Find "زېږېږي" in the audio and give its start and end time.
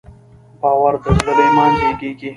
1.79-2.29